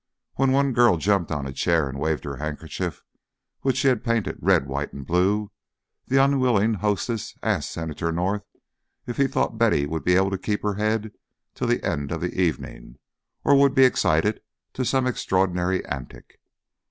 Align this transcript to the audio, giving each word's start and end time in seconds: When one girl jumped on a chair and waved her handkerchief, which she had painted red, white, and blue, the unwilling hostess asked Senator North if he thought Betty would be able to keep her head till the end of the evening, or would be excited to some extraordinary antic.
When 0.33 0.51
one 0.51 0.73
girl 0.73 0.97
jumped 0.97 1.29
on 1.31 1.45
a 1.45 1.53
chair 1.53 1.87
and 1.87 1.99
waved 1.99 2.23
her 2.23 2.37
handkerchief, 2.37 3.03
which 3.59 3.77
she 3.77 3.87
had 3.87 4.03
painted 4.03 4.39
red, 4.41 4.65
white, 4.65 4.91
and 4.93 5.05
blue, 5.05 5.51
the 6.07 6.17
unwilling 6.17 6.73
hostess 6.73 7.35
asked 7.43 7.69
Senator 7.69 8.11
North 8.11 8.41
if 9.05 9.17
he 9.17 9.27
thought 9.27 9.59
Betty 9.59 9.85
would 9.85 10.03
be 10.03 10.15
able 10.15 10.31
to 10.31 10.39
keep 10.39 10.63
her 10.63 10.73
head 10.73 11.11
till 11.53 11.67
the 11.67 11.83
end 11.83 12.11
of 12.11 12.19
the 12.21 12.33
evening, 12.33 12.95
or 13.43 13.53
would 13.55 13.75
be 13.75 13.85
excited 13.85 14.41
to 14.73 14.83
some 14.83 15.05
extraordinary 15.05 15.85
antic. 15.85 16.39